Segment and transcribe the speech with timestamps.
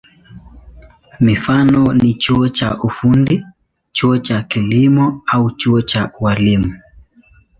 [1.19, 3.45] Mifano ni chuo cha ufundi,
[3.91, 6.73] chuo cha kilimo au chuo cha ualimu.